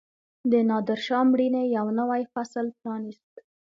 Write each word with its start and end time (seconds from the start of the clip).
د 0.51 0.53
نادرشاه 0.69 1.23
مړینې 1.31 1.63
یو 1.77 1.85
نوی 1.99 2.23
فصل 2.33 2.65
پرانیست. 2.79 3.33